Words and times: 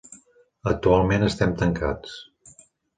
Actualment 0.71 1.27
estem 1.29 1.55
tancats. 1.63 2.19